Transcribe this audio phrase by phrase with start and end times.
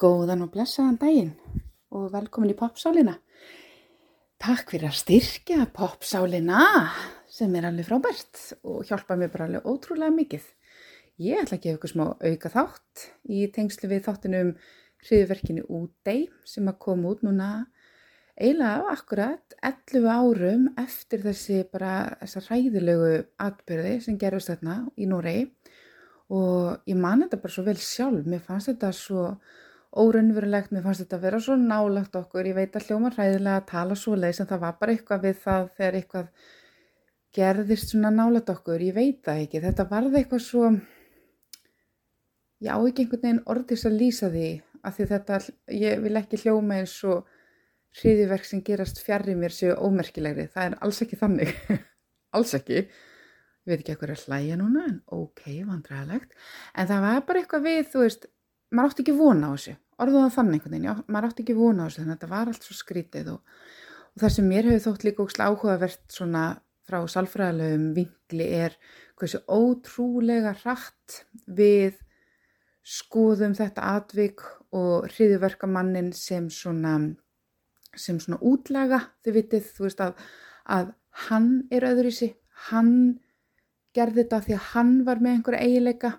[0.00, 1.32] Góðan og blessaðan daginn
[1.92, 3.18] og velkomin í popsálina.
[4.40, 6.62] Takk fyrir að styrkja popsálina
[7.28, 10.46] sem er alveg frábært og hjálpa mér bara alveg ótrúlega mikið.
[11.20, 14.54] Ég ætla að gefa ykkur smá auka þátt í tengslu við þáttinum
[15.04, 17.52] hriðverkinu útdei sem að koma út núna
[18.40, 25.50] eiginlega akkurat 11 árum eftir þessi bara þessa ræðilegu atbyrði sem gerist þarna í Noregi
[26.32, 29.34] og ég man þetta bara svo vel sjálf, mér fannst þetta svo
[29.90, 33.68] óraunverulegt, mér fannst þetta að vera svo nálagt okkur, ég veit að hljóma hræðilega að
[33.72, 36.28] tala svo leiðis en það var bara eitthvað við það þegar eitthvað
[37.34, 40.70] gerðist svona nálagt okkur, ég veit það ekki, þetta varði eitthvað svo,
[42.62, 44.48] já ekki einhvern veginn orðis að lýsa því
[44.86, 45.42] af því þetta,
[45.74, 47.36] ég vil ekki hljóma eins og
[48.00, 51.54] hriðiverk sem gerast fjarrir mér séu ómerkilegri, það er alls ekki þannig,
[52.38, 56.36] alls ekki, ég veit ekki eitthvað að hlæja núna en ok, vandræðilegt,
[56.78, 58.30] en það var bara eitthvað við, þú veist,
[58.70, 61.84] maður átti ekki vona á þessu, orðuð á þannig einhvern veginn, maður átti ekki vona
[61.84, 63.54] á þessu þannig að þetta var allt svo skrítið og,
[64.10, 66.44] og það sem mér hefur þótt líka ókslega áhugavert svona
[66.90, 68.76] frá salfræðilegum vinkli er
[69.20, 71.98] hversu ótrúlega rætt við
[72.86, 76.96] skoðum þetta atvik og hriðiverkamannin sem svona
[77.98, 80.18] sem svona útlaga þið vitið, þú veist að,
[80.70, 80.92] að
[81.26, 82.36] hann er öðru í sig,
[82.70, 82.92] hann
[83.96, 86.12] gerði þetta því að hann var með einhverja eigileika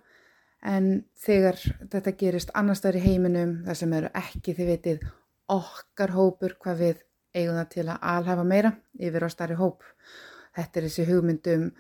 [0.62, 1.58] en þegar
[1.92, 5.08] þetta gerist annar staðar í heiminum það sem eru ekki þið vitið
[5.52, 7.00] okkar hópur hvað við
[7.36, 9.86] eigum það til að alhafa meira yfir á starri hóp.
[10.56, 11.72] Þetta er þessi hugmyndum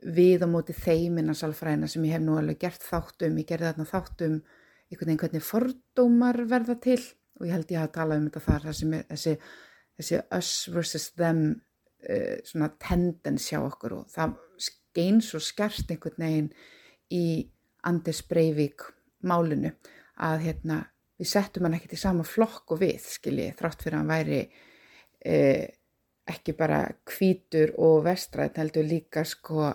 [0.00, 3.70] við á móti þeiminn að salfræna sem ég hef nú alveg gert þáttum ég gerði
[3.70, 4.36] þarna þáttum
[4.90, 7.00] einhvern veginn hvernig fordómar verða til
[7.38, 9.34] og ég held ég að tala um þetta þar þessi,
[9.98, 11.42] þessi, us versus them
[12.08, 16.50] uh, svona tendens hjá okkur og það skein svo skert einhvern veginn
[17.12, 17.24] í
[17.88, 18.84] Anders Breivik
[19.26, 19.72] málinu
[20.20, 20.80] að hérna,
[21.20, 24.40] við settum hann ekkert í sama flokk og við skiljið þrátt fyrir að hann væri
[25.24, 25.68] eh,
[26.30, 29.70] ekki bara kvítur og vestræð heldur líka sko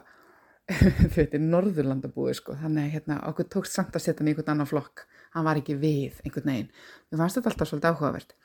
[1.11, 2.55] þau veitir norðurlandabúi sko.
[2.57, 5.05] Þannig að hérna, okkur tókst samt að setja hann í einhvern annan flokk.
[5.35, 6.71] Hann var ekki við einhvern veginn.
[7.11, 8.35] Við fannst þetta alltaf svolítið áhugavert.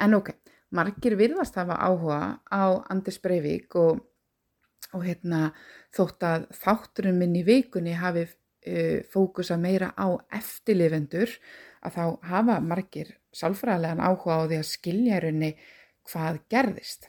[0.00, 0.30] En ok,
[0.78, 4.00] margir virðast hafa áhuga á Anders Breivik og,
[4.94, 5.50] og hérna
[5.96, 8.36] þótt að þátturinn minn í vikunni hafi uh,
[9.12, 10.06] fókusa meira á
[10.38, 11.34] eftirlifendur
[11.84, 15.52] að þá hafa margir sálfræðilegan áhuga á því að skilja raunni
[16.08, 17.08] hvað gerðist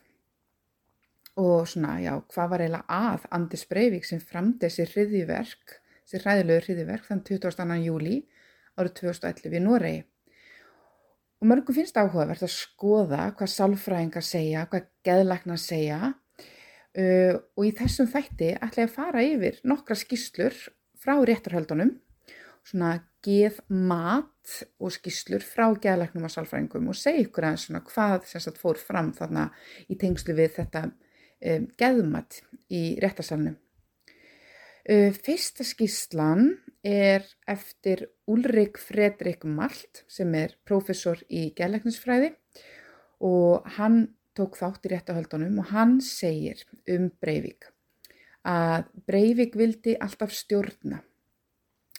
[1.39, 6.65] og svona já hvað var eiginlega að Anders Breivik sem framdi þessi hriðiverk þessi hræðilegu
[6.65, 7.77] hriðiverk þann 22.
[7.85, 8.15] júli
[8.79, 10.01] árið 2011 í Noregi
[11.39, 17.71] og mörgum finnst áhugavert að skoða hvað sálfræðingar segja, hvað geðlagnar segja uh, og í
[17.79, 20.57] þessum þætti ætla ég að fara yfir nokkra skýslur
[20.99, 21.93] frá réttarhöldunum,
[22.67, 28.27] svona geð mat og skýslur frá geðleiknum og sálfræðingum og segja ykkur aðeins svona hvað
[28.29, 29.49] sagt, fór fram þarna
[29.91, 33.57] í tengslu við þetta um, geðmat í réttarsalunum.
[34.89, 36.53] Uh, fyrsta skýslan
[36.85, 42.31] er eftir Ulrik Fredrik Malt sem er professor í geðleiknisfræði
[43.27, 44.05] og hann
[44.37, 47.67] tók þátt í réttarhöldunum og hann segir um Breivik
[48.49, 51.03] að Breivik vildi alltaf stjórna.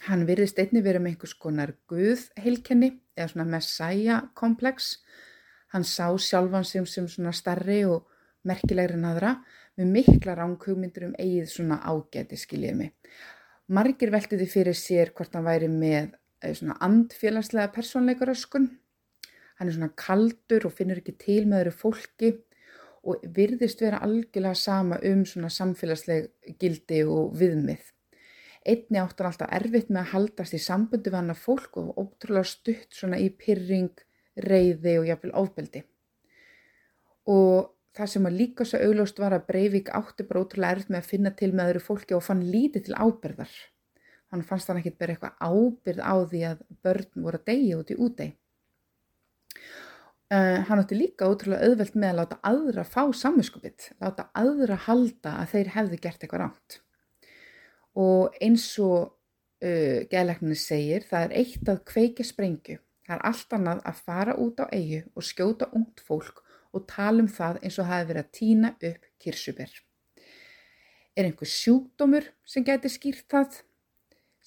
[0.09, 4.95] Hann virðist einni verið með einhvers konar guðheilkenni eða svona messiah-komplex.
[5.75, 8.09] Hann sá sjálfan sem, sem svona starri og
[8.49, 9.35] merkilegri en aðra
[9.79, 12.95] með mikla ránkugmyndur um eigið svona ágæti skiljiði mig.
[13.71, 18.71] Margir veltiði fyrir sér hvort hann væri með eh, svona andfélagslega persónleikaröskun.
[19.61, 22.33] Hann er svona kaldur og finnur ekki til með öðru fólki
[23.07, 26.29] og virðist vera algjörlega sama um svona samfélagsleg
[26.61, 27.83] gildi og viðmið.
[28.69, 32.51] Einni áttan alltaf erfitt með að haldast í sambundu við hann að fólk og ótrúlega
[32.51, 33.95] stutt svona í pyrring,
[34.37, 35.83] reyði og jafnvel ofbeldi.
[37.33, 41.01] Og það sem að líka svo auglóst var að Breivik átti bara ótrúlega erfitt með
[41.01, 43.55] að finna til með öðru fólki og fann lítið til ábyrðar.
[44.31, 47.91] Hann fannst hann ekkit bara eitthvað ábyrð á því að börn voru að deyja út
[47.91, 48.29] í útei.
[50.31, 55.33] Uh, hann átti líka ótrúlega auðvelt með að láta aðra fá samvinskupið, láta aðra halda
[55.41, 56.77] að þeir hefðu gert eitthvað ránt.
[57.99, 62.79] Og eins og uh, geðleikninni segir, það er eitt að kveika sprengju.
[63.09, 67.25] Það er allt annað að fara út á eigu og skjóta ungt fólk og tala
[67.25, 69.75] um það eins og hafi verið að týna upp kirsuber.
[71.19, 73.59] Er einhver sjúkdómur sem getur skýrt það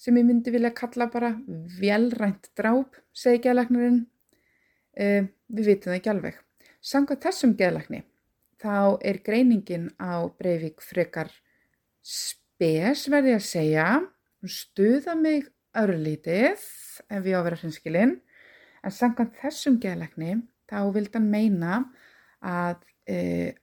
[0.00, 1.34] sem ég myndi vilja kalla bara
[1.76, 4.06] velrænt dráp, segi geðleiknirinn.
[4.94, 6.42] Uh, við vitum það ekki alveg.
[6.84, 8.04] Sanga þessum geðlakni
[8.62, 11.32] þá er greiningin á Breivik frekar
[12.04, 13.88] spes verði að segja,
[14.44, 16.60] stuða mig örlítið
[17.10, 18.14] ef ég á að vera hrinskilinn,
[18.84, 20.38] En samkvæmt þessum geðlækni
[20.68, 21.76] þá vildi hann meina
[22.44, 23.54] að e,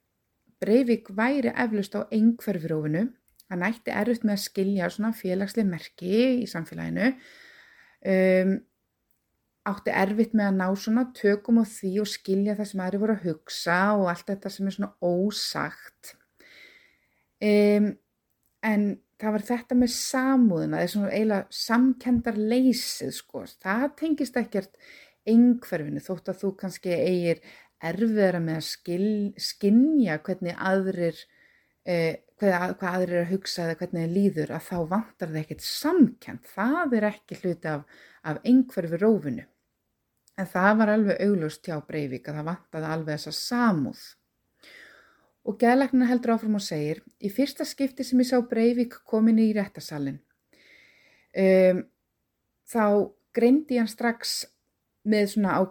[0.62, 3.08] Breivik væri eflust á einhverfirófinu.
[3.52, 7.12] Hann ætti erfitt með að skilja svona félagsleg merki í samfélaginu.
[8.02, 8.54] Um,
[9.70, 13.16] átti erfitt með að ná svona tökum á því og skilja það sem aðri voru
[13.18, 16.16] að hugsa og allt þetta sem er svona ósagt.
[17.42, 17.92] Um,
[18.66, 18.86] en
[19.22, 24.80] það var þetta með samúðina, það er svona eiginlega samkendar leysið sko, það tengist ekkert
[25.30, 27.44] einhverfinu þótt að þú kannski eigir
[27.86, 29.12] erfiðara með að skil,
[29.42, 31.22] skinja hvernig aðrir,
[31.86, 35.42] eh, hvað, hvað aðrir er að hugsa eða hvernig það líður að þá vantar það
[35.42, 39.46] ekkert samkend, það er ekki hluti af, af einhverfi rófinu.
[40.40, 44.04] En það var alveg auglust hjá Breivik að það vantaði alveg þessa samúð.
[45.42, 49.50] Og geðlæknir heldur áfram og segir, í fyrsta skipti sem ég sá Breivik komin í
[49.58, 50.20] réttasalinn,
[51.34, 51.82] um,
[52.70, 52.86] þá
[53.34, 54.44] greindi hann strax
[55.08, 55.70] með svona ákveð